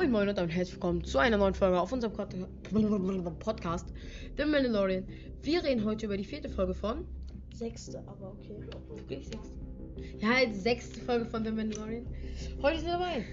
[0.00, 2.34] Moin Moin und damit herzlich willkommen zu einer neuen Folge auf unserem Pod-
[3.38, 3.92] Podcast
[4.38, 5.04] The Mandalorian.
[5.42, 7.06] Wir reden heute über die vierte Folge von.
[7.54, 8.62] Sechste, aber okay.
[8.96, 9.58] Wirklich sechste?
[10.20, 12.06] Ja, halt sechste Folge von The Mandalorian.
[12.62, 13.26] Heute sind dabei.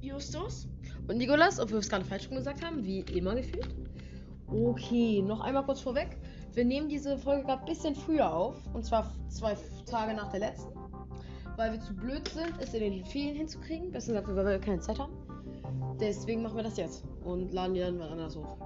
[0.00, 0.66] Justus?
[1.08, 3.68] Und Nikolas, ob wir es gerade falsch rum gesagt haben, wie immer gefühlt.
[4.46, 6.16] Okay, noch einmal kurz vorweg.
[6.54, 8.56] Wir nehmen diese Folge gerade ein bisschen früher auf.
[8.72, 10.72] Und zwar zwei Tage nach der letzten.
[11.56, 13.92] Weil wir zu blöd sind, es in den Ferien hinzukriegen.
[13.92, 15.12] Besser gesagt, weil wir keine Zeit haben.
[16.00, 17.04] Deswegen machen wir das jetzt.
[17.24, 18.56] Und laden die dann mal anders hoch.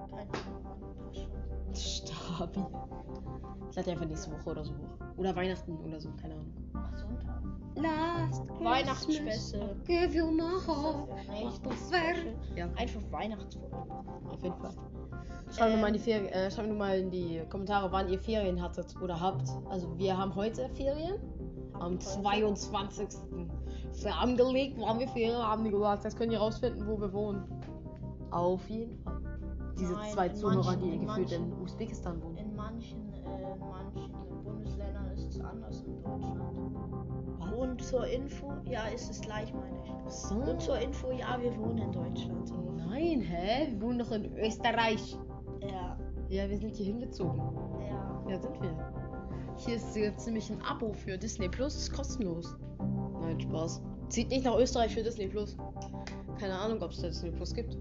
[1.74, 2.60] Stabi.
[3.70, 5.16] Ich lade die einfach nächste Woche oder so hoch.
[5.16, 6.52] Oder Weihnachten oder so, keine Ahnung.
[6.74, 7.42] Ach, Sonntag.
[7.76, 9.76] Last Weihnachtsspecial.
[9.86, 11.08] Give you my heart.
[12.56, 13.76] Ja, Einfach Weihnachtsfolge.
[14.30, 14.74] auf jeden Fall.
[15.54, 15.80] Schreibt Ähm.
[15.80, 18.94] mal in die Ferien, äh, schreibt mir mal in die Kommentare, wann ihr Ferien hattet
[19.00, 19.48] oder habt.
[19.70, 21.16] Also wir haben heute Ferien.
[21.74, 23.06] Am 22.
[24.06, 26.04] Angelegt, wann wir Ferien haben, die gesagt.
[26.04, 27.42] Das könnt ihr rausfinden, wo wir wohnen.
[28.30, 29.20] Auf jeden Fall.
[29.78, 32.36] Diese Nein, zwei Zuhörer, die in gefühlt in Usbekistan wohnen.
[32.36, 34.12] In manchen, äh, in manchen
[34.44, 36.42] Bundesländern ist es anders in Deutschland.
[37.38, 37.52] Was?
[37.52, 40.12] Und zur Info, ja, ist es gleich, meine ich.
[40.12, 40.34] So.
[40.34, 42.52] Und zur Info, ja, wir wohnen in Deutschland.
[42.76, 43.68] Nein, hä?
[43.70, 45.16] Wir wohnen doch in Österreich.
[45.60, 45.96] Ja,
[46.28, 47.38] Ja, wir sind hier hingezogen.
[47.88, 48.22] ja.
[48.28, 48.92] Ja, sind wir.
[49.56, 52.56] Hier ist jetzt nämlich ein Abo für Disney Plus, ist kostenlos.
[53.28, 53.82] Nein, Spaß.
[54.08, 55.54] Zieht nicht nach Österreich für Disney Plus.
[56.40, 57.76] Keine Ahnung, ob es da Disney Plus gibt.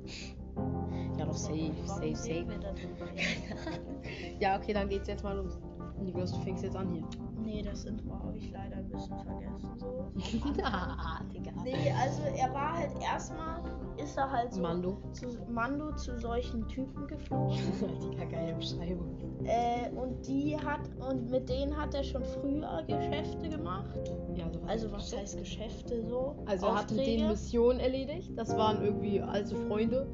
[1.17, 2.45] Ja, doch safe, safe, safe.
[4.39, 5.57] ja, okay, dann geht's jetzt mal los.
[5.99, 7.03] Niklas, du fängst jetzt an hier.
[7.41, 9.79] Nee, das Intro habe ich leider ein bisschen vergessen.
[9.79, 10.11] So.
[10.63, 11.51] ah, Digga.
[11.63, 13.63] Nee, also er war halt erstmal,
[14.01, 14.97] ist er halt so Mando.
[15.11, 17.57] zu Mando zu solchen Typen geflogen.
[18.11, 19.17] Digga, geile Beschreibung.
[19.45, 23.97] äh, und die hat, und mit denen hat er schon früher Geschäfte gemacht.
[24.35, 26.35] Ja, also, was Also was heißt Geschäfte so?
[26.45, 27.27] Also er hat mit denen.
[27.29, 28.31] Missionen erledigt.
[28.35, 30.07] Das waren irgendwie alte Freunde.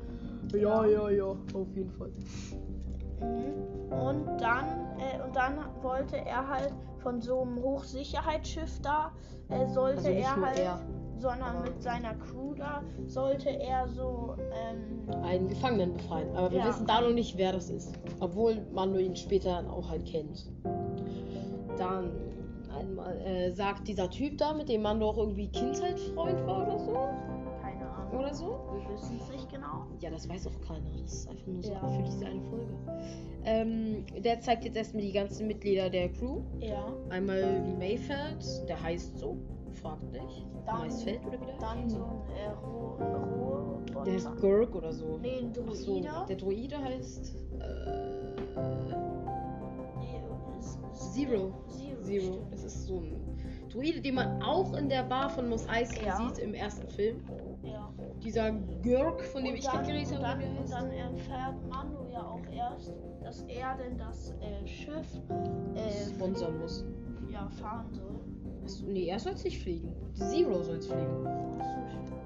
[0.53, 2.11] Ja, ja, ja, auf jeden Fall.
[3.21, 3.91] Mhm.
[3.93, 4.65] Und dann,
[4.99, 9.11] äh, und dann wollte er halt von so einem Hochsicherheitsschiff da,
[9.49, 10.79] äh, sollte Also er halt, er,
[11.23, 16.27] sondern mit seiner Crew da, sollte er so, ähm, einen Gefangenen befreien.
[16.35, 16.67] Aber wir Ja.
[16.67, 17.93] wissen da noch nicht, wer das ist.
[18.19, 20.45] Obwohl Mando ihn später auch halt kennt.
[21.77, 22.11] Dann
[22.77, 26.93] einmal äh, sagt dieser Typ da, mit dem Mando auch irgendwie Kindheitsfreund war oder so.
[27.61, 28.59] keine Ahnung, Oder so.
[28.73, 29.87] wir wissen es nicht genau.
[30.01, 30.89] Ja, das weiß auch keiner.
[31.01, 31.87] Das ist einfach nur so Ja.
[31.87, 32.73] für diese eine Folge.
[33.45, 36.41] Ähm, der zeigt jetzt erstmal die ganzen Mitglieder der Crew.
[36.59, 39.37] Ja, Einmal Mayfeld, der heißt so.
[39.81, 40.45] Fragt nicht.
[40.65, 44.03] Dann- Maisfeld oder wie der dann so ein äh.
[44.05, 45.17] Der heißt Gurk oder so.
[45.21, 46.09] Nee, ein Ach so, Druide.
[46.29, 48.93] der Druide heißt äh,
[50.91, 51.53] Zero.
[51.67, 52.01] Zero.
[52.01, 52.47] Zero.
[52.51, 53.19] Es ist so ein
[53.69, 56.17] Druide, den man auch in der Bar von Mos Eisley Ja.
[56.17, 57.23] sieht im ersten Film.
[57.63, 57.91] Ja.
[58.23, 60.41] Dieser Gurk, von dem Und ich gerade und habe.
[60.41, 65.07] dann, er und dann erfährt Mando ja auch erst, dass er denn das äh, Schiff
[65.75, 66.85] äh, sponsern muss.
[67.31, 68.19] ja, fahren soll.
[68.63, 69.93] Achso, nee, er soll es nicht fliegen.
[70.13, 71.25] Zero soll es fliegen.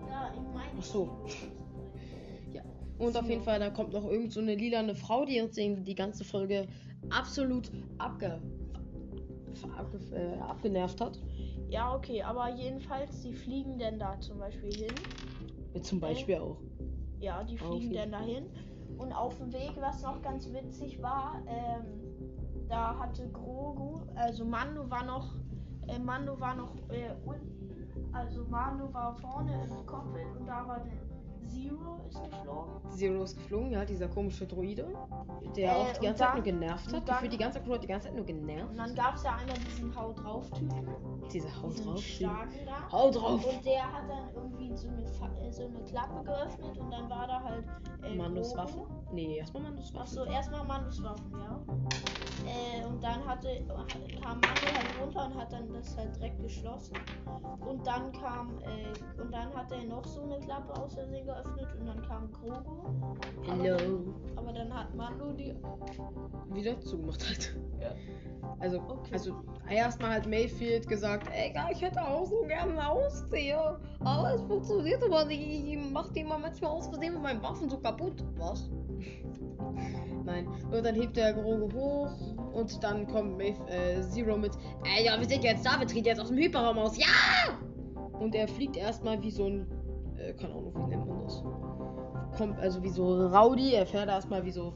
[0.10, 0.72] Ja, ich meine.
[0.78, 1.10] Ach so.
[2.54, 2.62] Ja.
[3.00, 5.96] Und auf jeden Fall, da kommt noch irgend so eine lilane Frau, die uns die
[5.96, 6.68] ganze Folge
[7.10, 8.42] absolut abge,
[9.78, 11.20] abge, äh, abgenervt hat.
[11.70, 14.96] Ja, okay, aber jedenfalls, die fliegen denn da zum Beispiel hin.
[15.74, 16.58] Ja, Zum Beispiel auch.
[17.20, 18.46] Ja, die fliegen jeden dann dahin.
[18.98, 22.08] Und auf dem Weg, was noch ganz witzig war, ähm,
[22.68, 25.36] da hatte Grogu, also Mando war noch,
[25.88, 30.80] äh, Mando war noch äh, unten, also Mando war vorne im Cockpit und da war
[30.80, 31.17] der
[31.48, 32.92] Zero ist geflogen.
[32.92, 34.88] Zero ist geflogen, ja, dieser komische Droide,
[35.56, 36.94] der Äh, auch die ganze Zeit dann- nur genervt hat.
[37.08, 38.70] dann- Gefühlt die ganze Crew hat die ganze Zeit nur genervt.
[38.72, 40.88] Und dann gab es ja einmal diesen Hau drauf Typen,
[41.32, 42.04] Diese diesen drauf.
[42.66, 42.92] da.
[42.92, 43.46] Hau drauf!
[43.46, 47.28] Und der hat dann irgendwie so eine, äh, so eine Klappe geöffnet und dann war
[47.28, 47.66] da halt
[48.04, 48.62] äh, Mandos Grogu.
[48.68, 48.88] Waffe?
[49.12, 50.04] Nee, erstmal Mandos Waffe.
[50.04, 51.60] Achso, erstmal Mandos Waffen, ja.
[52.46, 53.50] Äh, und dann hatte,
[54.22, 56.96] kam Mando halt runter und hat dann das halt direkt geschlossen.
[57.68, 61.68] Und dann kam, äh, und dann hat er noch so eine Klappe aus Versehen geöffnet
[61.80, 62.30] und dann kam.
[62.46, 63.78] Aber Hello.
[63.78, 65.56] dann, aber dann hat Mando die.
[66.54, 67.56] Wieder zugemacht hat.
[67.82, 67.92] Ja.
[68.60, 69.10] Also, Okay.
[69.14, 69.36] also
[69.70, 73.80] erstmal hat Mayfield gesagt, ey, ja, ich hätte auch so gerne ein Haustier.
[74.00, 75.68] Aber es funktioniert aber nicht.
[75.68, 78.24] Ich mach die immer manchmal aus Versehen mit meinen Waffen so kaputt.
[78.38, 78.70] Was?
[80.26, 80.48] Nein.
[80.72, 82.12] Und dann hebt der Grogu hoch
[82.54, 84.52] und dann kommt Mayf äh, Zero mit,
[84.98, 86.98] ey, ja, wir sind jetzt da, wir treten jetzt aus dem Hyperraum aus.
[86.98, 87.06] Ja!
[88.20, 89.68] Und er fliegt erstmal wie so ein,
[90.20, 91.44] äh, keine Ahnung, wie nennt man das?
[92.38, 94.74] Kommt also wie so Rowdy, er fährt erstmal wie so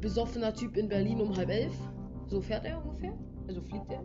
[0.00, 1.74] besoffener Typ in Berlin um halb elf.
[2.26, 3.12] So fährt er ungefähr.
[3.48, 4.02] Also fliegt er.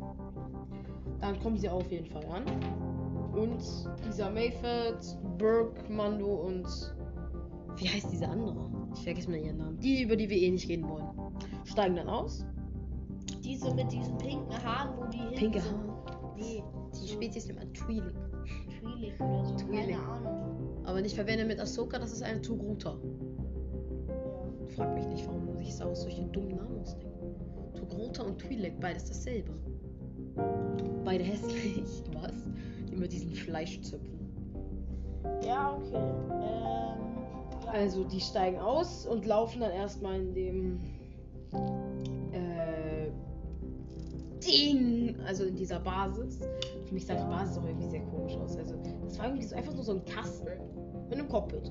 [1.19, 2.43] Dann kommen sie auf jeden Fall an.
[3.33, 3.61] Und
[4.05, 6.65] dieser Mayfeld, Burke, Mando und
[7.77, 8.69] wie heißt diese andere?
[8.93, 9.79] Ich vergesse mal ihren Namen.
[9.79, 11.07] Die, über die wir eh nicht reden wollen.
[11.63, 12.45] Steigen dann aus.
[13.43, 15.63] Diese mit diesen pinken Haaren, wo die hin Pinke.
[15.63, 16.33] Haare.
[16.35, 16.63] Nee,
[16.93, 18.13] Die Spezies nennt man Twi'lek.
[18.79, 19.55] Twi'lek oder so.
[19.55, 19.91] Twi'lek.
[19.91, 20.50] Keine Ahnung.
[20.83, 22.97] Aber nicht verwende mit Ahsoka, das ist eine Togruta.
[24.07, 24.67] Ja.
[24.75, 27.35] Frag mich nicht, warum sich Star Wars solche dummen Namen ausdenken.
[27.75, 29.51] Togruta und Twi'lek, beides dasselbe.
[31.03, 32.03] Beide hässlich.
[32.21, 32.33] Was?
[32.89, 34.19] Die mit diesen Fleischzöpfen.
[35.45, 35.95] Ja, okay.
[35.95, 37.71] Ähm, ja.
[37.71, 40.79] Also die steigen aus und laufen dann erstmal in dem
[42.33, 43.09] äh,
[44.45, 46.39] Ding, also in dieser Basis.
[46.85, 48.57] Für mich sah die Basis auch irgendwie sehr komisch aus.
[48.57, 48.75] Also
[49.11, 50.47] das war irgendwie so einfach nur so ein Kasten
[51.09, 51.69] mit einem Cockpit.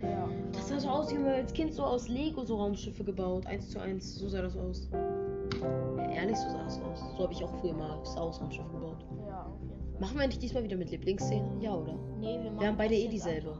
[0.00, 0.28] ja.
[0.52, 3.46] Das sah so aus, wie man als Kind so aus Lego so Raumschiffe gebaut.
[3.46, 4.88] Eins zu eins, so sah das aus.
[4.92, 7.00] Ja, ehrlich, so sah das aus.
[7.16, 9.04] So habe ich auch früher mal Star Wars Raumschiffe gebaut.
[9.26, 10.00] Ja, auf jeden Fall.
[10.00, 11.50] Machen wir nicht diesmal wieder mit Lieblingsszene?
[11.60, 11.98] Ja, oder?
[12.20, 13.58] Nee, wir machen haben beide eh dieselbe.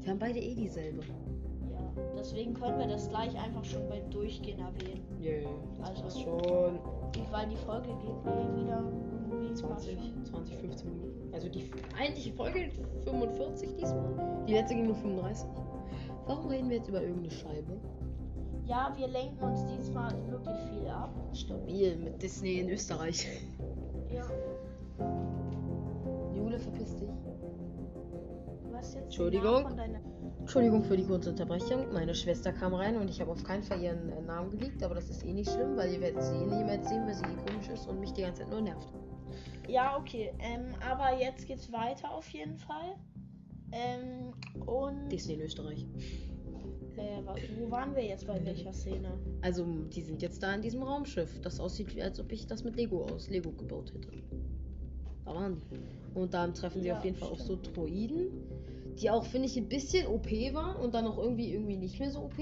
[0.00, 1.02] Wir haben beide eh dieselbe.
[2.16, 5.02] Deswegen können wir das gleich einfach schon beim Durchgehen erwähnen.
[5.78, 6.78] Das Also- schon.
[7.30, 8.82] Weil die Folge geht eh wieder
[9.30, 11.34] irgendwie 20, fast 20, 15 Minuten.
[11.34, 12.72] Also die eigentliche Folge geht
[13.04, 14.44] 45 diesmal.
[14.48, 15.48] Die letzte ging nur 35.
[16.26, 17.76] Warum reden wir jetzt über irgendeine Scheibe?
[18.66, 21.10] Ja, wir lenken uns diesmal wirklich viel ab.
[21.32, 23.26] Stabil mit Disney in Österreich.
[24.10, 24.22] Ja.
[26.34, 27.08] Jule, verpiss dich.
[28.72, 29.04] Was jetzt?
[29.04, 29.64] Entschuldigung.
[30.44, 31.90] Entschuldigung für die kurze Unterbrechung.
[31.94, 34.94] Meine Schwester kam rein und ich habe auf keinen Fall ihren äh, Namen geleakt, aber
[34.94, 37.50] das ist eh nicht schlimm, weil ihr werdet sie eh niemals sehen, weil sie eh
[37.50, 38.92] komisch ist und mich die ganze Zeit nur nervt.
[39.66, 40.34] Ja, okay.
[40.40, 42.94] Ähm, aber jetzt geht's weiter auf jeden Fall.
[43.72, 44.34] Ähm,
[44.66, 45.86] und Disney in Österreich.
[46.98, 47.22] äh,
[47.58, 49.18] wo waren wir jetzt bei welcher Szene?
[49.40, 52.76] Also, die sind jetzt da in diesem Raumschiff, das aussieht, als ob ich das mit
[52.76, 54.10] Lego aus Lego gebaut hätte.
[55.24, 56.18] Da waren die.
[56.18, 58.28] Und dann treffen sie Ja, auf jeden Fall auf so Droiden,
[59.00, 62.10] die auch, finde ich, ein bisschen OP waren und dann auch irgendwie irgendwie nicht mehr
[62.10, 62.38] so OP.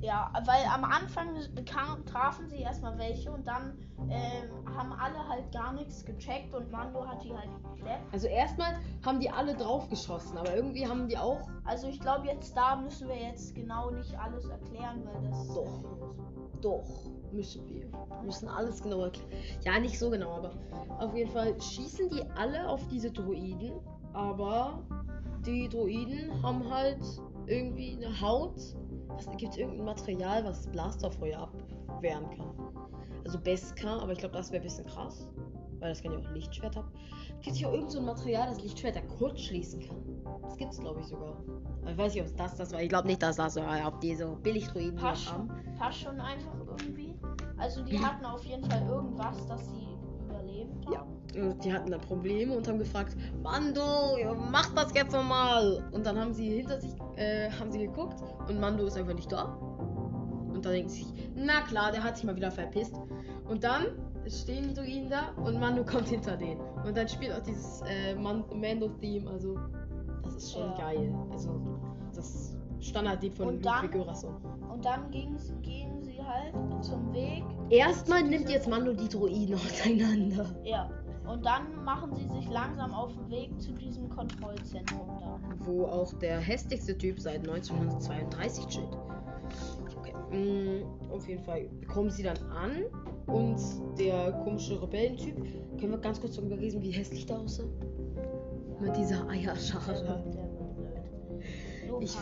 [0.00, 1.28] Ja, weil am Anfang
[1.64, 3.78] kam, trafen sie erstmal welche und dann
[4.10, 8.00] ähm, haben alle halt gar nichts gecheckt und Mando hat die halt geklärt.
[8.12, 11.48] Also erstmal haben die alle draufgeschossen, aber irgendwie haben die auch.
[11.64, 15.84] Also ich glaube jetzt da müssen wir jetzt genau nicht alles erklären, weil das Doch.
[16.60, 16.84] Doch,
[17.32, 17.90] müssen wir.
[17.92, 19.30] Wir müssen alles genau erklären.
[19.64, 20.50] Ja, nicht so genau, aber
[20.98, 23.72] auf jeden Fall schießen die alle auf diese Droiden,
[24.14, 24.82] aber
[25.46, 27.02] die Droiden haben halt
[27.46, 28.58] irgendwie eine Haut.
[29.38, 31.38] Gibt es irgendein Material, was Blasterfeuer
[31.88, 32.52] abwehren kann?
[33.24, 35.28] Also Beskar, aber ich glaube, das wäre ein bisschen krass.
[35.78, 36.88] Weil das kann ja auch ein Lichtschwert haben.
[37.42, 40.40] Gibt es hier irgend so ein Material, das Lichtschwerter kurz schließen kann?
[40.42, 41.36] Das gibt's glaube ich sogar.
[41.82, 42.82] Aber ich weiß nicht, ob es das das war.
[42.82, 45.50] Ich glaube nicht, dass das so, ob die so Billigdroiden Passt haben.
[45.78, 47.14] passt schon einfach irgendwie.
[47.56, 49.93] Also die hatten auf jeden Fall irgendwas, dass sie
[51.34, 54.16] die hatten da Probleme und haben gefragt, Mando,
[54.50, 55.82] mach das jetzt nochmal.
[55.92, 59.30] Und dann haben sie hinter sich, äh, haben sie geguckt und Mando ist einfach nicht
[59.30, 59.44] da.
[60.52, 62.94] Und dann denken sie sich, na klar, der hat sich mal wieder verpisst.
[63.48, 63.86] Und dann
[64.28, 66.60] stehen die Druiden da und Mando kommt hinter denen.
[66.84, 69.58] Und dann spielt auch dieses äh, Man Mando-Theme, also
[70.22, 70.76] das ist schon Ja.
[70.76, 71.14] geil.
[71.30, 71.60] Also
[72.14, 74.34] das Standardlied von Ludwig Göransson.
[74.72, 75.54] Und dann gingen sie
[76.22, 76.54] halt
[76.84, 77.42] zum Weg.
[77.70, 80.46] Erstmal nimmt jetzt Mando die Druiden auseinander.
[80.64, 80.88] Ja.
[81.26, 85.38] Und dann machen sie sich langsam auf den Weg zu diesem Kontrollzentrum da.
[85.60, 88.84] wo auch der hässlichste Typ seit 1932 steht.
[89.98, 90.12] Okay.
[90.30, 92.84] Mm, auf jeden Fall kommen sie dann an
[93.26, 93.58] und
[93.98, 95.36] der komische Rebellentyp,
[95.80, 97.64] können wir ganz kurz darüber reden, wie hässlich der aussah?
[98.80, 100.22] Mit dieser Eierschale.
[102.00, 102.16] Ich.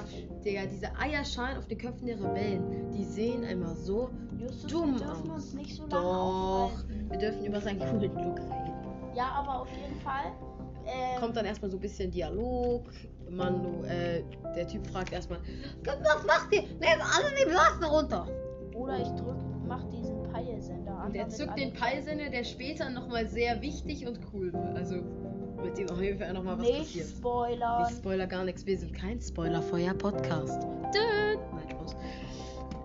[0.45, 5.07] Digga, diese Eierschalen auf den Köpfen der Rebellen, die sehen einmal so Justus, dumm wir
[5.07, 5.37] dürfen aus.
[5.37, 7.07] uns nicht so lange Doch, aufhalten.
[7.11, 8.62] wir dürfen über seinen coolen Look reden.
[9.15, 10.33] Ja, aber auf jeden Fall.
[10.85, 12.91] Ähm, Kommt dann erstmal so ein bisschen Dialog.
[13.31, 14.23] Mando, äh,
[14.55, 15.39] der Typ fragt erstmal,
[15.85, 16.63] was macht ihr?
[16.63, 18.27] Nehmt alle den Blaster runter.
[18.75, 21.07] Oder ich drück, mach diesen Peilsender an.
[21.09, 24.77] Und er damit zückt den Peilsender, der später nochmal sehr wichtig und cool wird.
[24.77, 24.97] Also
[25.63, 27.09] mit dem auf jeden Fall nochmal was Nicht passiert.
[27.09, 27.87] spoilern.
[27.89, 30.63] Ich spoiler gar nichts, wir sind kein Spoilerfeuer-Podcast.
[30.93, 31.39] Nein,
[31.71, 31.97] Spaß.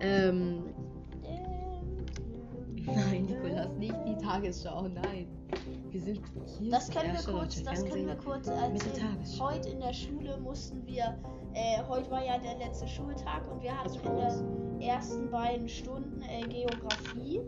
[0.00, 0.62] Ähm,
[1.24, 5.26] Ähm, nein, Nikolas, nicht die Tagesschau, nein.
[5.90, 6.20] Wir sind
[6.58, 6.70] hier.
[6.70, 9.18] Das können wir kurz, das können wir kurz erzählen.
[9.40, 11.16] Heute in der Schule mussten wir,
[11.54, 14.16] äh, heute war ja der letzte Schultag und wir hatten in
[14.78, 17.40] den ersten beiden Stunden äh, Geografie,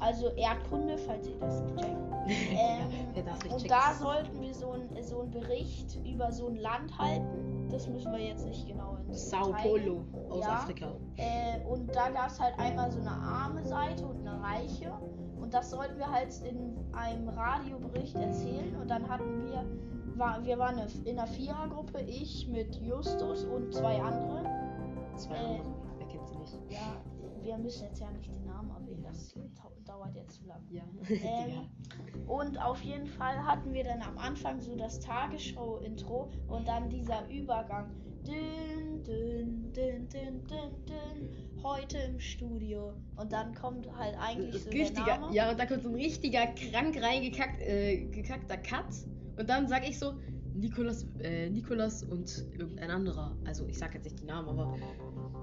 [0.00, 1.96] also Erdkunde, falls ihr das checkt.
[2.28, 7.68] Ähm, nicht und da sollten wir so einen so Bericht über so ein Land halten.
[7.70, 10.56] Das müssen wir jetzt nicht genau in Sao Paulo aus Ja.
[10.56, 10.92] Afrika.
[11.16, 14.92] äh, und da gab es halt einmal so eine arme Seite und eine reiche.
[15.40, 18.74] Und das sollten wir halt in einem Radiobericht erzählen.
[18.76, 19.64] Und dann hatten wir,
[20.16, 24.44] war, wir waren in einer Vierergruppe, ich mit Justus und zwei andere.
[25.16, 25.58] zwei Äh.
[25.58, 25.74] andere.
[25.98, 26.58] Wer kennt sie nicht?
[26.70, 26.96] Ja,
[27.42, 29.34] wir müssen jetzt ja nicht den Namen erwähnen, das
[29.84, 30.62] dauert jetzt zu lang.
[30.70, 30.82] Ja.
[31.08, 31.68] Ähm,
[32.26, 37.26] Und auf jeden Fall hatten wir dann am Anfang so das Tagesschau-Intro und dann dieser
[37.30, 37.90] Übergang.
[38.26, 42.94] Dün, dün, dün, dün, dün, dün, heute im Studio.
[43.16, 45.34] Und dann kommt halt eigentlich so richtiger, Name.
[45.34, 48.86] ja, und da kommt so ein richtiger, krank reingekackt, äh, gekackter Cut.
[49.36, 50.14] Und dann sag ich so,
[50.54, 53.36] Nikolas, äh, Nikolas und irgendein anderer.
[53.46, 54.76] Also ich sag jetzt nicht die Namen, aber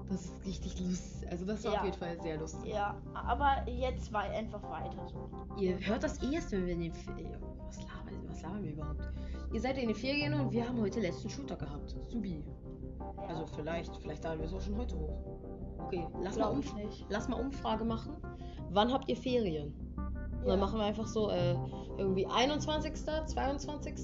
[0.08, 1.28] das ist richtig lustig.
[1.30, 1.78] Also das war Ja.
[1.80, 2.72] auf jeden Fall sehr lustig.
[2.72, 5.28] Ja, aber jetzt war einfach weiter so.
[5.60, 7.36] Ihr hört das erst, wenn wir in den Ferien.
[7.66, 9.08] Was labern, was labern wir überhaupt?
[9.52, 11.96] Ihr seid in den Ferien und wir haben heute letzten Shooter gehabt.
[12.08, 12.42] Subi.
[13.28, 15.18] Also vielleicht, vielleicht laden wir es auch schon heute hoch.
[15.78, 17.06] Okay, lass mal, umf nicht.
[17.08, 18.16] lass mal Umfrage machen.
[18.70, 19.74] Wann habt ihr Ferien?
[20.40, 21.56] Und dann machen wir einfach so äh,
[21.98, 23.94] irgendwie 21., 22.,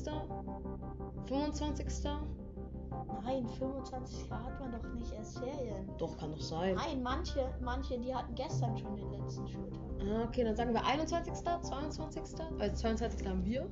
[1.27, 1.87] 25.
[3.25, 5.89] Nein, 25 Grad hat man doch nicht erst Ferien.
[5.99, 6.75] Doch, kann doch sein.
[6.75, 9.81] Nein, manche, manche, die hatten gestern schon den letzten Schultag.
[10.01, 12.23] Ah, okay, dann sagen wir 21., 22.,
[12.59, 13.27] also 22.
[13.27, 13.69] haben wir.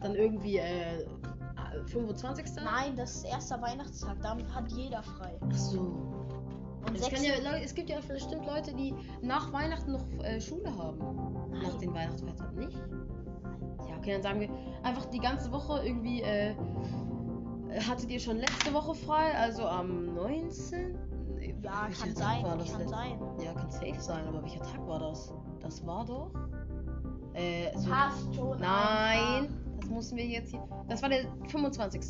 [0.00, 1.06] Dann irgendwie äh,
[1.86, 2.46] 25.
[2.56, 5.38] Nein, das ist erster Weihnachtstag, damit hat jeder frei.
[5.40, 5.80] Ach so.
[6.86, 10.98] Und Es, ja, es gibt ja bestimmt Leute, die nach Weihnachten noch äh, Schule haben.
[11.50, 11.78] Nach Nein.
[11.80, 12.58] den Weihnachtsfeiertagen.
[12.58, 12.78] Nicht?
[13.88, 14.48] Ja, okay, dann sagen wir
[14.82, 16.22] einfach die ganze Woche irgendwie.
[16.22, 16.54] Äh,
[17.88, 19.34] hattet ihr schon letzte Woche frei?
[19.38, 20.96] Also am 19.
[21.36, 23.20] Nee, Ja, kann sein, war das kann letzte- sein.
[23.44, 25.32] Ja, kann safe sein, aber welcher Tag war das?
[25.60, 26.30] Das war doch.
[27.34, 28.58] Äh, so Passt schon.
[28.60, 29.48] Nein,
[29.80, 30.62] das mussten wir jetzt hier.
[30.88, 32.00] Das war der 25.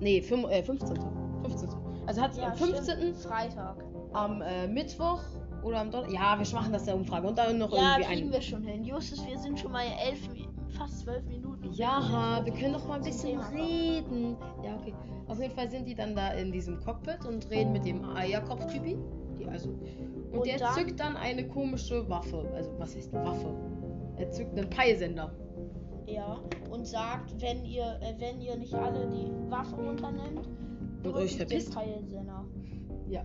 [0.00, 0.96] Nee, fünf, äh, 15.
[1.42, 1.68] 15.
[2.06, 2.96] Also hat sie Ja, am 15.
[2.96, 3.16] stimmt.
[3.16, 3.76] Freitag.
[4.12, 5.20] am äh, Mittwoch
[5.62, 6.14] oder am Donnerstag.
[6.14, 7.26] Ja, wir machen das der Umfrage.
[7.26, 8.32] Und dann noch Ja, irgendwie kriegen ein.
[8.32, 8.84] wir schon hin.
[8.84, 10.20] Justus, wir sind schon mal elf,
[10.76, 11.72] fast zwölf Minuten.
[11.72, 14.36] Ja, wir können doch mal ein bisschen reden.
[14.62, 14.94] Ja, okay.
[15.28, 18.96] Auf jeden Fall sind die dann da in diesem Cockpit und reden mit dem Eierkopf-Typi.
[19.50, 19.70] Also.
[19.70, 22.48] Und, Und der dann- zückt dann eine komische Waffe.
[22.54, 23.54] Also, was heißt Waffe?
[24.16, 25.32] Er zückt einen Peilsender.
[26.06, 26.38] Ja,
[26.70, 31.36] und sagt, wenn ihr, äh, wenn ihr nicht alle die Waffe runternimmt, Und drückt euch
[31.36, 31.74] den verpisst.
[31.74, 32.44] Peilsender.
[33.08, 33.24] Ja.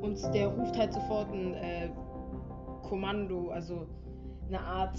[0.00, 1.90] Und der ruft halt sofort ein äh,
[2.82, 3.86] Kommando, also
[4.48, 4.98] eine Art.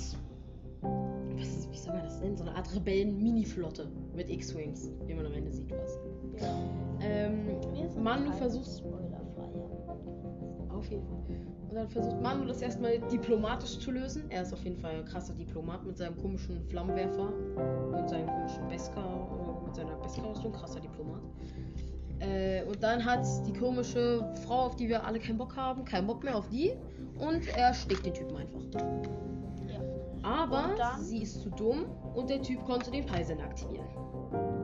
[1.38, 2.35] Was wie soll man das nennen?
[2.35, 5.97] So eine Art Rebellen-Mini-Flotte mit X-Wings, wie man am Ende sieht was.
[6.39, 6.55] Ja.
[7.01, 8.83] Ähm, Manu versucht.
[10.69, 11.17] Auf jeden Fall.
[11.69, 14.23] Und dann versucht Manu das erstmal diplomatisch zu lösen.
[14.29, 17.31] Er ist auf jeden Fall ein krasser Diplomat mit seinem komischen Flammenwerfer
[17.97, 20.51] und seinem komischen Beskar, mit seiner Beskar-Rüstung.
[20.51, 21.21] Krasser Diplomat.
[22.19, 26.07] Äh, und dann hat die komische Frau, auf die wir alle keinen Bock haben, keinen
[26.07, 26.73] Bock mehr auf die.
[27.19, 28.59] Und er schlägt den Typen einfach.
[30.23, 33.87] Aber sie ist zu dumm und der Typ konnte den Peilsender aktivieren.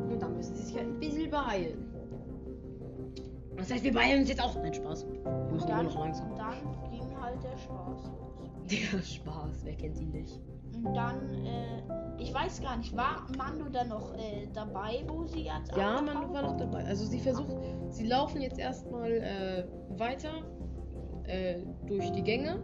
[0.09, 1.93] Und dann müssen sie sich halt ein bisschen beeilen.
[3.57, 4.55] Das heißt, wir beeilen uns jetzt auch.
[4.55, 5.07] Nein, Spaß.
[5.07, 6.35] Wir immer Dann, noch langsam.
[6.35, 8.37] dann ging halt der Spaß los.
[8.69, 10.39] Der Spaß, wer kennt ihn nicht?
[10.73, 11.81] Und dann, äh,
[12.19, 16.23] ich weiß gar nicht, war Mando dann noch äh, dabei, wo sie jetzt Ja, abgetaucht
[16.23, 16.85] man war noch dabei.
[16.85, 17.55] Also sie versucht,
[17.89, 19.65] sie laufen jetzt erstmal äh,
[19.97, 20.43] weiter
[21.23, 22.59] äh, durch die Gänge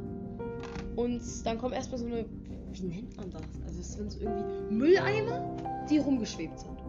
[0.95, 2.25] und dann kommt erstmal so eine,
[2.73, 3.41] wie nennt man das?
[3.65, 5.55] Also es sind so irgendwie Mülleimer,
[5.89, 6.79] die rumgeschwebt sind.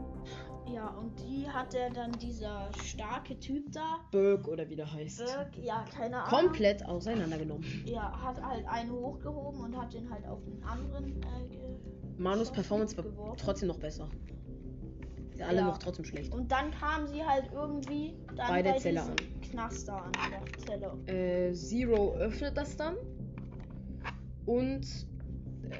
[0.73, 5.19] Ja, und die hat er dann dieser starke Typ da, Burg oder wie der heißt.
[5.25, 6.41] Berg, ja, keine Ahnung.
[6.47, 7.65] Komplett auseinandergenommen.
[7.85, 12.97] Ja, hat halt einen hochgehoben und hat den halt auf den anderen äh, Manus Performance
[12.97, 13.37] war geworfen.
[13.39, 14.09] trotzdem noch besser.
[15.37, 15.67] Die alle Ja.
[15.67, 16.33] noch trotzdem schlecht.
[16.33, 20.65] Und dann kam sie halt irgendwie dann Bei der bei Zelle diesem Knaster an der
[20.65, 20.93] Zelle.
[21.07, 22.95] Äh, Zero öffnet das dann
[24.47, 24.87] und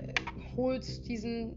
[0.03, 0.15] äh,
[0.57, 1.55] holt diesen,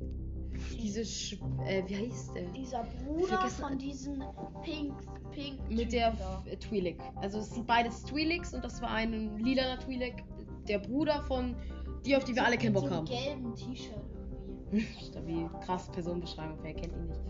[0.78, 2.44] diese, Sch äh, wie heißt der?
[2.52, 4.24] Dieser Bruder von diesen
[4.64, 4.94] Pink,
[5.32, 5.60] Pink.
[5.70, 6.10] Mit der.
[6.10, 6.98] F- äh, Twi'lek.
[7.18, 10.24] Also es sind beides Twi'leks und das war ein lilaner Twi'lek,
[10.68, 11.56] der Bruder von
[12.06, 13.06] die, auf die wir alle keinen Bock so haben.
[13.06, 13.94] gelben T-Shirt
[14.72, 14.86] irgendwie.
[15.06, 17.22] Stabil, krass Personenbeschreibung, wer kennt ihn nicht.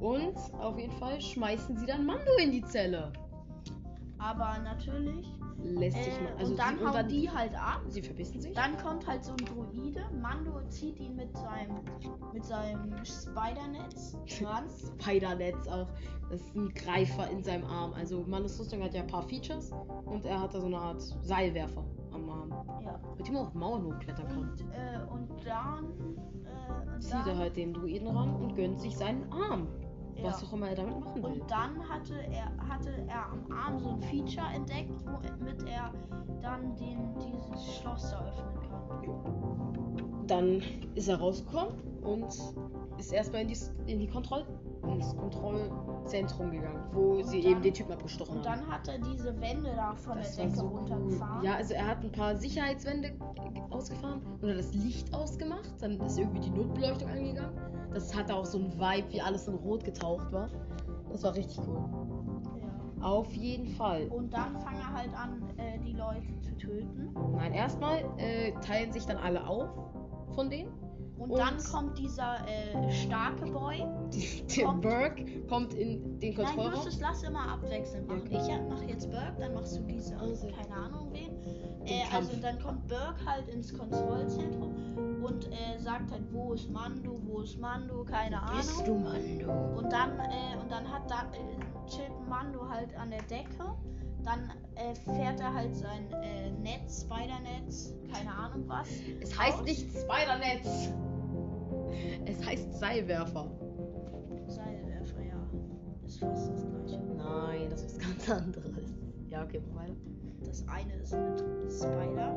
[0.00, 3.12] Und auf jeden Fall schmeißen sie dann Mando in die Zelle.
[4.18, 5.26] Aber natürlich.
[5.62, 6.32] Lässt sich Äh, mal.
[6.38, 7.80] Also und dann sie, hauen die halt ab.
[7.88, 8.52] sie verbissen sich.
[8.54, 10.04] Dann kommt halt so ein Druide.
[10.20, 11.80] Mando zieht ihn mit seinem
[12.32, 14.16] mit seinem Spidernetz.
[14.26, 15.88] Spider-Netz auch.
[16.30, 17.92] Das ist ein Greifer in seinem Arm.
[17.94, 19.72] Also Manus Rüstung hat ja ein paar Features
[20.06, 22.50] und er hat da so eine Art Seilwerfer am Arm.
[22.84, 23.00] ja.
[23.16, 24.38] Mit dem er auf Mauern hochklettern kann.
[24.38, 25.84] Und, äh, und dann.
[26.44, 29.66] Äh, und Zieht dann, er halt den Druiden ran und gönnt sich seinen Arm.
[30.22, 30.28] Ja.
[30.28, 31.30] Was auch immer er damit machen will.
[31.40, 35.92] Und dann hatte er, hatte er am Arm so ein Feature entdeckt, womit er
[36.40, 40.26] dann den, dieses Schloss da öffnen kann.
[40.26, 40.62] dann
[40.94, 42.26] ist er rausgekommen und
[42.98, 44.44] ist erstmal in die, in die Kontroll
[44.88, 48.60] ins Kontrollzentrum gegangen, wo Und sie dann- eben den Typen abgestochen Und haben.
[48.60, 51.44] dann hat er diese Wände da von Das der Decke so runtergefahren.
[51.44, 53.12] Ja, also er hat ein paar Sicherheitswände
[53.70, 55.70] ausgefahren und hat das Licht ausgemacht.
[55.80, 57.56] Dann ist irgendwie die Notbeleuchtung angegangen.
[57.92, 60.48] Das hatte auch so ein Vibe, wie alles in Rot getaucht war.
[61.10, 61.76] Das war richtig cool.
[63.00, 63.04] Ja.
[63.06, 64.06] Auf jeden Fall.
[64.08, 67.14] Und dann fangen er halt an, äh, die Leute zu töten.
[67.32, 69.68] Nein, erstmal äh, teilen sich dann alle auf
[70.34, 70.70] von denen.
[71.18, 73.84] Und, Und- dann kommt dieser äh, starke Boy.
[74.56, 76.74] Der Kommt- Burke kommt in den Nein, Kontrollraum.
[76.74, 78.22] Justus, lass immer abwechselnd machen.
[78.26, 78.38] Okay.
[78.40, 80.46] Ich mache jetzt Burke, dann machst du diese, Also.
[80.48, 81.30] keine Ahnung wen.
[81.86, 84.74] Äh, also dann kommt Burke halt ins Kontrollzentrum
[85.30, 88.84] und äh, sagt halt, wo ist Mando, wo ist Mando, keine Bist Ahnung.
[88.84, 89.78] du Mando?
[89.78, 93.74] Und dann, äh, und dann hat da äh, chillt Mando halt an der Decke.
[94.24, 98.88] Dann äh, fährt er halt sein äh, Netz, Spider-Netz, keine Ahnung was.
[99.20, 100.90] Es heißt nicht Spider-Netz.
[102.26, 103.50] Es heißt Seilwerfer.
[104.46, 105.48] Seilwerfer, ja.
[106.04, 107.00] Ist fast das gleiche.
[107.16, 108.94] Nein, das ist was ganz anderes.
[109.30, 109.94] Ja, okay, mach weiter.
[110.50, 112.34] Das eine ist mit Spider,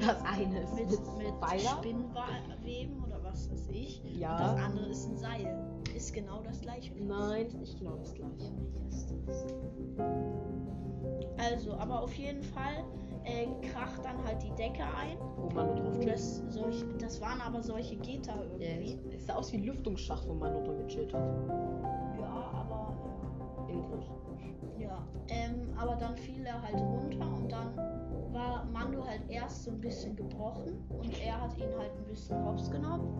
[0.06, 1.78] Das eine ist mit, mit, mit Pfeiler.
[1.78, 4.00] Spinnweben oder was weiß ich.
[4.04, 4.54] Und das Ja.
[4.54, 5.58] andere ist ein Seil.
[5.96, 6.92] Ist genau das gleiche.
[7.02, 8.52] Nein, ist nicht genau das gleiche.
[11.38, 12.84] Also, aber auf jeden Fall
[13.24, 15.18] äh, kracht dann halt die Decke ein.
[15.36, 18.98] Wo man nur drauf das, solch, das waren aber solche Gitter Ja, irgendwie.
[19.16, 21.22] es sah aus wie ein Lüftungsschacht, wo man nur drin gechillt hat.
[22.20, 22.94] Ja, aber
[23.68, 24.04] In groß.
[24.80, 25.06] Ja.
[25.28, 27.76] Ähm, aber dann fiel er halt runter und dann
[28.32, 32.44] war Mando halt erst so ein bisschen gebrochen und er hat ihn halt ein bisschen
[32.44, 33.16] hops genommen.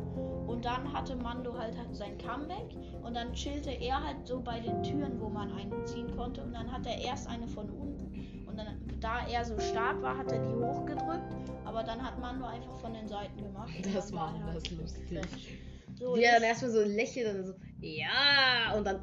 [0.46, 4.60] Und dann hatte Mando halt, halt sein Comeback und dann chillte er halt so bei
[4.60, 8.46] den Türen, wo man einen ziehen konnte und dann hat er erst eine von unten
[8.46, 8.66] und dann,
[9.00, 12.92] da er so stark war, hat er die hochgedrückt, aber dann hat Mando einfach von
[12.92, 13.70] den Seiten gemacht.
[13.94, 15.08] Das dann war er das lustig.
[15.08, 15.58] fresh.
[15.98, 19.00] So, Wie er dann erstmal so lächelt und so, ja, und dann.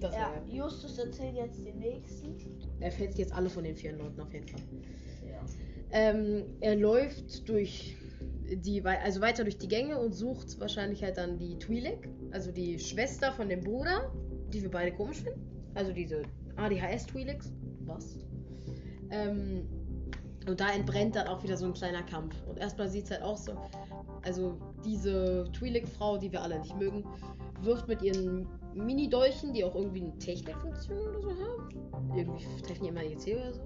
[0.00, 0.64] Das ja, ja.
[0.64, 2.36] Justus erzählt jetzt den nächsten.
[2.80, 4.60] Er fällt jetzt alle von den vier Leuten auf jeden Fall.
[5.26, 5.40] Ja.
[5.90, 7.96] Ähm, er läuft durch
[8.50, 12.78] die, also weiter durch die Gänge und sucht wahrscheinlich halt dann die Twi'lek, also die
[12.78, 14.12] Schwester von dem Bruder,
[14.52, 15.70] die wir beide komisch finden.
[15.74, 16.22] Also diese
[16.56, 17.50] ADHS Twi'leks.
[17.84, 18.16] Was?
[19.10, 19.66] Ähm,
[20.46, 22.34] und da entbrennt dann auch wieder so ein kleiner Kampf.
[22.46, 23.52] Und erstmal sieht es halt auch so,
[24.22, 27.04] also diese Twi'lek-Frau, die wir alle nicht mögen,
[27.62, 32.16] wirft mit ihren Mini-Dolchen, die auch irgendwie eine Technikfunktion oder so haben.
[32.16, 33.60] Irgendwie treffen die immer die EC oder so.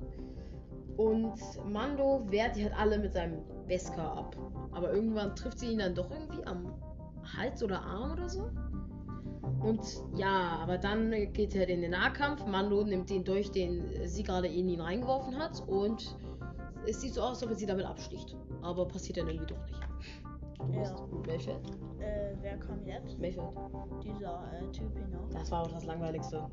[0.97, 1.35] Und
[1.71, 4.37] Mando wehrt die halt alle mit seinem Beskar ab.
[4.73, 6.73] Aber irgendwann trifft sie ihn dann doch irgendwie am
[7.37, 8.51] Hals oder Arm oder so.
[9.63, 9.81] Und
[10.17, 12.45] ja, aber dann geht er in den Nahkampf.
[12.47, 15.63] Mando nimmt den Dolch, den sie gerade in ihn reingeworfen hat.
[15.69, 16.17] Und
[16.87, 18.37] es sieht so aus, als ob er sie damit absticht.
[18.61, 19.81] Aber passiert dann irgendwie doch nicht.
[20.59, 20.81] Du Ja.
[20.81, 21.61] bist Mayfield?
[22.03, 23.19] Äh, wer kam jetzt?
[23.19, 23.57] Mayfield.
[24.03, 25.33] Dieser äh, Typ hinaus.
[25.33, 26.45] Das war auch das Langweiligste.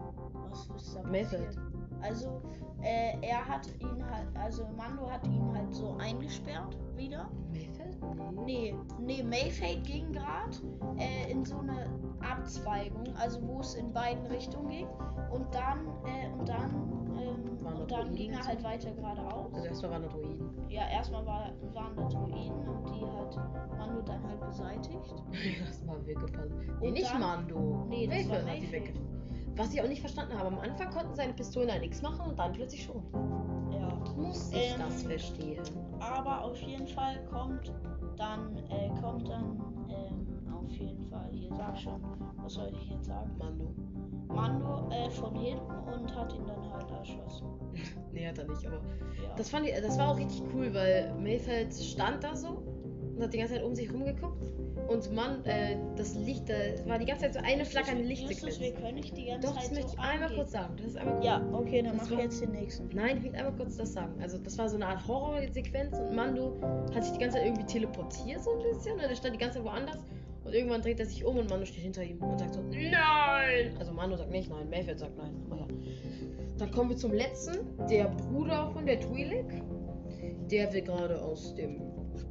[0.50, 1.46] Was ist da Mayfield.
[1.46, 1.70] passiert?
[2.02, 2.42] Also,
[2.82, 7.30] äh, er hat ihn halt, also Mando hat ihn halt so eingesperrt wieder.
[7.52, 7.98] Mayfield?
[8.46, 10.58] Nee, nee, Mayfade ging gerade
[10.98, 11.90] äh, in so eine
[12.22, 14.88] Abzweigung, also wo es in beiden Richtungen ging.
[15.32, 16.72] Und dann, äh, und dann,
[17.18, 19.54] ähm, und da dann ging er halt weiter geradeaus.
[19.54, 20.50] Also erstmal waren da Druiden.
[20.70, 24.99] Ja, erstmal war, waren da Druiden und die hat Mando dann halt beseitigt.
[25.68, 26.54] das war weggefallen.
[26.82, 27.86] Nee, Und nicht dann- Mando.
[27.90, 28.72] Nee, das Mayfield war hat die Mayfield.
[28.74, 29.10] weggefallen.
[29.56, 32.40] Was ich auch nicht verstanden habe, am Anfang konnten seine Pistolen halt nichts machen und
[32.40, 33.04] dann plötzlich schon.
[33.74, 33.90] Ja.
[34.16, 35.62] Muss ich Ähm, das verstehen?
[36.00, 37.74] Aber auf jeden Fall kommt
[38.16, 42.02] dann, äh, kommt dann, ähm, auf jeden Fall, hier sag schon,
[42.42, 43.32] was soll ich jetzt sagen?
[43.38, 43.74] Mando.
[44.30, 47.48] Mando äh, von hinten und hat ihn dann halt erschossen.
[48.14, 48.78] Nee, hat er nicht, aber.
[48.78, 49.36] Ja.
[49.38, 52.64] Das fand ich, das war auch richtig cool, weil Mayfeld stand da so
[53.16, 54.52] und hat die ganze Zeit um sich rumgeguckt.
[54.90, 56.56] Und man, äh, das Licht, da
[56.90, 58.60] war die ganze Zeit so eine flackernde Justus, Lichtsequenz.
[58.60, 60.38] wir können nicht die ganze Doch, das Zeit möchte so ich einmal angehen.
[60.38, 60.74] kurz sagen.
[60.78, 62.90] Das ist einmal kurz Ja, okay, dann Das mach war- jetzt den nächsten.
[62.96, 64.14] Nein, ich will einmal kurz das sagen.
[64.22, 66.58] Also, das war so eine Art Horrorsequenz und Mando
[66.96, 68.94] hat sich die ganze Zeit irgendwie teleportiert, so ein bisschen.
[68.96, 69.98] Und er stand die ganze Zeit woanders.
[70.44, 73.76] Und irgendwann dreht er sich um und Mando steht hinter ihm und sagt so: Nein!
[73.78, 75.36] Also, Mando sagt nicht nein, Mayfield sagt nein.
[75.52, 75.68] Aber ja.
[76.58, 77.58] Dann kommen wir zum letzten.
[77.88, 79.62] Der Bruder von der Twi'lek.
[80.50, 81.89] Der will gerade aus dem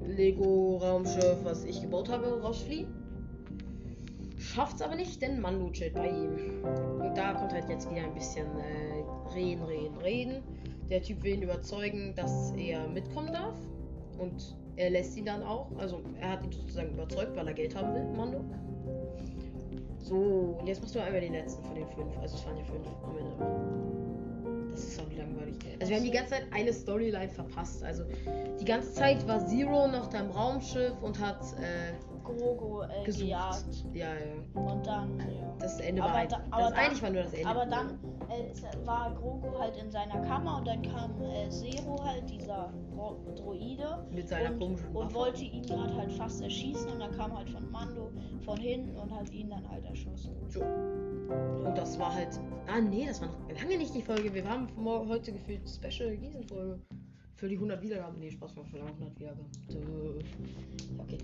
[0.08, 2.88] Lego-Raumschiff, was ich gebaut habe, rausfliehen.
[4.38, 6.64] Schafft's aber nicht, denn Mando chillt bei ihm.
[7.00, 10.42] Und da kommt halt jetzt wieder ein bisschen äh, reden, reden, reden.
[10.88, 13.56] Der Typ will ihn überzeugen, dass er mitkommen darf.
[14.18, 15.70] Und er lässt ihn dann auch.
[15.76, 18.44] Also er hat ihn sozusagen überzeugt, weil er Geld haben will, Mando.
[19.98, 22.16] So, und jetzt machst du einmal den letzten von den fünf.
[22.18, 24.07] Also es waren ja fünf am Ende.
[24.98, 25.56] Auch langweilig.
[25.80, 27.82] Also wir haben die ganze Zeit eine Storyline verpasst.
[27.82, 28.04] Also
[28.60, 31.92] die ganze Zeit war Zero noch da im Raumschiff und hat äh,
[32.36, 33.24] Grogo äh, gesucht.
[33.24, 33.84] gejagt.
[33.94, 34.60] Ja, ja.
[34.60, 35.54] Und dann, ja.
[35.58, 36.32] Das Ende Aber war halt.
[36.32, 37.48] da- aber das dann- eigentlich war nur das Ende.
[37.48, 37.98] Aber dann
[38.30, 43.16] äh, war Grogu halt in seiner Kammer und dann kam äh, Zero halt, dieser Ro
[43.36, 44.06] Droide.
[44.10, 45.14] mit seiner und, komischen und Waffe.
[45.14, 48.10] wollte ihn gerade halt fast erschießen und dann kam halt von Mando
[48.44, 50.34] von hinten und hat ihn dann halt erschossen.
[50.48, 50.60] So.
[50.62, 52.38] Und das war halt.
[52.66, 54.32] Ah, nee, das war noch lange nicht die Folge.
[54.32, 54.68] Wir haben
[55.08, 56.78] heute gefühlt Special Gießen-Folge.
[57.36, 58.18] Für die 100 Wiedergaben.
[58.18, 59.46] Nee, Spaß, haben schon lange 100 Wiedergaben.
[60.98, 61.18] Okay.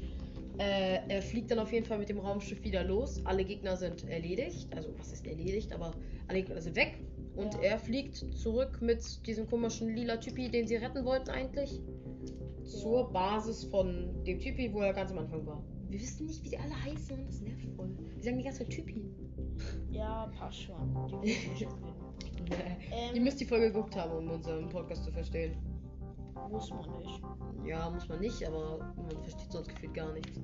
[0.58, 3.24] Äh, er fliegt dann auf jeden Fall mit dem Raumschiff wieder los.
[3.24, 4.68] Alle Gegner sind erledigt.
[4.74, 5.72] Also, was ist erledigt?
[5.72, 5.92] Aber
[6.28, 6.98] alle Gegner sind weg.
[7.36, 7.60] Und Ja.
[7.62, 11.80] er fliegt zurück mit diesem komischen lila Typi, den sie retten wollten eigentlich.
[12.62, 15.62] Zur Basis von dem Typi, wo er ganz am Anfang war.
[15.88, 17.90] Wir wissen nicht, wie die alle heißen und das nervt voll.
[18.14, 19.04] Wir sagen die ganze Zeit Typi.
[19.90, 20.94] Ja, passt schon.
[20.94, 21.74] Gewinnen.
[23.12, 25.56] Ihr ähm, müsst die Folge geguckt haben, um unseren Podcast zu verstehen.
[26.50, 27.20] muss man nicht.
[27.64, 30.38] Ja, muss man nicht, aber man versteht sonst gefühlt gar nichts.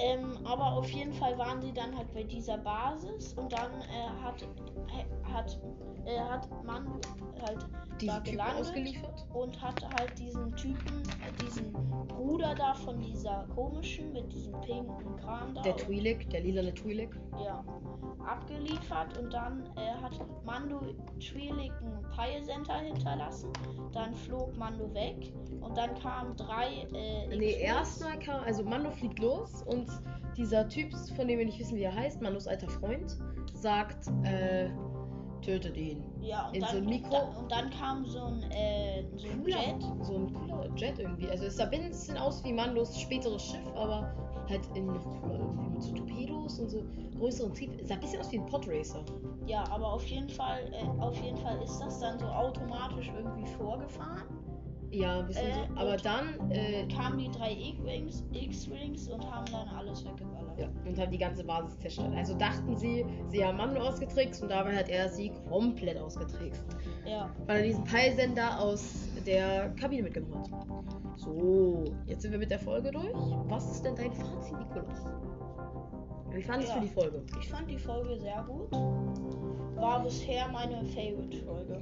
[0.00, 4.22] Ähm, aber auf jeden Fall waren sie dann halt bei dieser Basis und dann äh,
[4.22, 4.46] hat,
[5.24, 5.58] hat,
[6.04, 6.86] äh, hat man
[7.42, 7.66] halt
[8.00, 9.26] Diese da gelandet ausgeliefert?
[9.34, 11.72] und hat halt diesen Typen, äh, diesen
[12.06, 15.62] Bruder da von dieser komischen mit diesem pinken Kram da.
[15.62, 17.10] Der Twi'lek, der lilane Twi'lek.
[17.44, 17.64] Ja,
[18.28, 20.80] abgeliefert und dann äh, hat Mando
[21.18, 23.50] Twi'lek ein Peilcenter hinterlassen.
[23.92, 26.86] Dann flog Mando weg und dann kamen drei.
[26.92, 29.88] Äh, Nee, erstmal kam, also Mando fliegt los und
[30.36, 33.18] dieser Typ, von dem wir nicht wissen, wie er heißt, Mandos alter Freund,
[33.54, 34.70] sagt, äh,
[35.42, 36.02] tötet ihn.
[36.20, 37.10] Ja, und in so dann, ein Mikro.
[37.10, 39.82] Da, und dann kam so ein, äh, so ein Cooler, Jet.
[40.02, 41.28] so ein cooler Jet irgendwie.
[41.28, 44.14] Also es sah ein bisschen aus wie Mandos späteres Schiff, aber
[44.48, 46.82] halt cooler irgendwie mit so Torpedos und so
[47.18, 47.70] größeren Trieb.
[47.84, 49.04] Sah ein bisschen aus wie ein Podracer.
[49.46, 53.46] Ja, aber auf jeden Fall, äh, auf jeden Fall ist das dann so automatisch irgendwie
[53.52, 54.24] vorgefahren.
[54.90, 55.80] Ja, ein bisschen Äh, so.
[55.80, 60.47] Aber dann, äh, Kamen die drei X-Wings, X-Wings und haben dann alles weggeballert.
[60.58, 62.12] Ja, und haben die ganze Basis zerstört.
[62.16, 66.64] Also dachten sie, sie haben Mando ausgetrickst und dabei hat er sie komplett ausgetrickst.
[67.06, 67.30] Ja.
[67.46, 70.66] Weil er diesen Peilsender aus der Kabine mitgenommen hat.
[71.16, 73.12] So, jetzt sind wir mit der Folge durch.
[73.48, 75.06] Was ist denn dein Fazit, Nikolaus?
[76.30, 76.80] Wie fandest Ja.
[76.80, 77.22] du die Folge?
[77.40, 78.72] Ich fand die Folge sehr gut.
[79.76, 81.80] War bisher meine Favorite-Folge.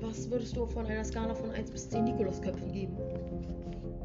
[0.00, 2.96] Was würdest du von einer Skala von 1 bis 10 Nikolausköpfen geben?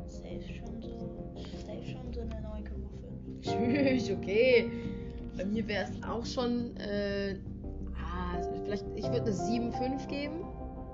[0.07, 1.33] Safe schon so.
[1.65, 2.84] Safe schon so eine 9,5.
[3.45, 4.71] Tschüss, okay.
[5.37, 7.37] Bei mir wäre es auch schon, äh,
[7.95, 10.45] ah, vielleicht, ich würde eine 7,5 geben,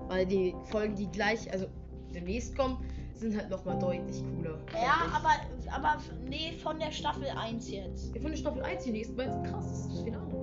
[0.07, 1.67] weil die Folgen, die gleich, also
[2.13, 2.77] demnächst kommen,
[3.13, 4.57] sind halt nochmal deutlich cooler.
[4.73, 5.29] Ja, aber,
[5.71, 8.17] aber nee, von der Staffel 1 jetzt.
[8.17, 10.33] Von der Staffel 1, die nächsten beiden sind krass, das ist das Finale.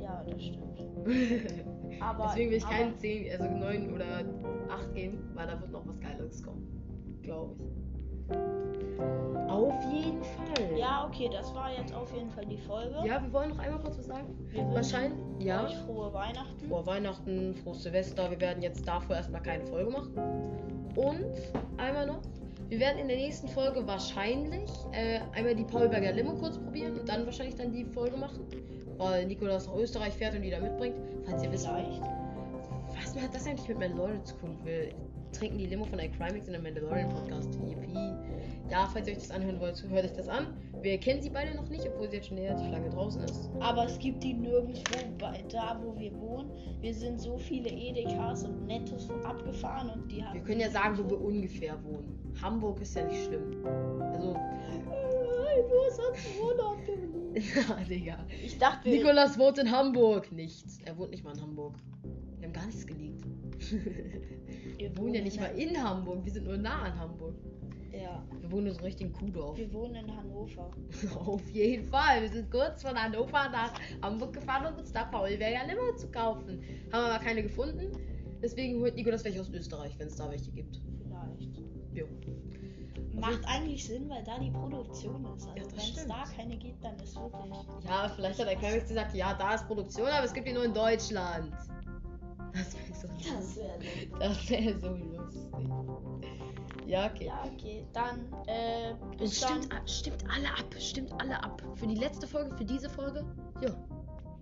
[0.00, 0.64] Ja, das stimmt.
[2.00, 4.24] Aber, Deswegen will ich aber, keinen 10, also 9 oder
[4.70, 7.18] 8 geben, weil da wird noch was Geileres kommen.
[7.22, 7.77] Glaube ich.
[9.48, 10.78] Auf jeden Fall.
[10.78, 12.94] Ja, okay, das war jetzt auf jeden Fall die Folge.
[13.04, 14.26] Ja, wir wollen noch einmal kurz was sagen.
[14.50, 15.64] Wir Wahrscheinlich, ja.
[15.64, 16.68] euch frohe Weihnachten.
[16.68, 18.30] Vor Weihnachten, frohes Silvester.
[18.30, 20.12] Wir werden jetzt davor erstmal keine Folge machen.
[20.94, 21.24] Und
[21.78, 22.20] einmal noch,
[22.68, 27.08] wir werden in der nächsten Folge wahrscheinlich äh, einmal die Paulberger Limo kurz probieren und
[27.08, 28.46] dann wahrscheinlich dann die Folge machen.
[28.98, 30.96] Weil Nikolaus nach Österreich fährt und die da mitbringt.
[31.24, 34.58] Falls ihr wisst, was hat das eigentlich mit Mandalorian zu tun?
[34.64, 34.92] Wir
[35.32, 37.54] trinken die Limo von iCrimix in der Mandalorian Podcast.
[37.66, 38.12] Yippie.
[38.70, 40.48] Ja, falls ihr euch das anhören wollt, hört euch das an.
[40.82, 43.48] Wir kennen sie beide noch nicht, obwohl sie jetzt schon relativ lange draußen ist.
[43.60, 44.82] Aber es gibt die nirgendwo
[45.18, 46.50] bei da, wo wir wohnen.
[46.80, 50.34] Wir sind so viele Edekas und Nettos abgefahren und die haben.
[50.34, 52.34] Wir können ja sagen, wo wir ungefähr wohnen.
[52.42, 53.64] Hamburg ist ja nicht schlimm.
[54.12, 54.36] Also,
[55.68, 57.34] Du hast uns Urlaub geblieben.
[57.68, 58.18] na, Digga.
[58.44, 60.30] Ich dachte, Nikolas wohnt in Hamburg.
[60.32, 60.78] Nichts.
[60.84, 61.74] Er wohnt nicht mal in Hamburg.
[62.38, 63.24] Wir haben gar nichts geleakt.
[64.78, 66.24] wir wohnen ja nicht mal in Hamburg.
[66.24, 67.34] Wir sind nur nah an Hamburg.
[67.92, 69.56] Ja, Wir wohnen in so einem richtigen Kuhdorf.
[69.58, 70.70] wir wohnen in Hannover.
[71.26, 72.22] Auf jeden Fall.
[72.22, 73.72] Wir sind kurz von Hannover nach
[74.02, 76.62] Hamburg gefahren, um uns da Paulberger Limo zu kaufen.
[76.92, 77.90] Haben aber keine gefunden.
[78.40, 80.80] Deswegen holt Nikolas welche aus Österreich, wenn es da welche gibt.
[81.02, 81.58] Vielleicht.
[81.92, 82.06] Jo.
[83.14, 85.46] Macht eigentlich Sinn, weil da die Produktion ist.
[85.46, 87.52] Ja, Also das wenn es da keine gibt, dann ist wirklich.
[87.84, 90.64] Ja, vielleicht hat der Kermix gesagt, ja, da ist Produktion, aber es gibt die nur
[90.64, 91.52] in Deutschland.
[92.58, 93.78] Das wäre so Das wäre
[94.18, 95.42] Das wäre so lustig.
[96.86, 97.26] Ja, okay.
[97.26, 97.84] Ja, okay.
[97.92, 98.94] Dann, äh,
[99.26, 99.78] stimmt, dann.
[99.78, 101.62] a- stimmt alle ab, stimmt alle ab.
[101.74, 103.24] Für die letzte Folge, für diese Folge.
[103.60, 103.70] Ja.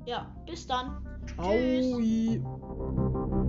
[0.07, 1.05] Ja, bis dann.
[1.42, 2.38] Tschüss.
[2.40, 3.42] Ciao.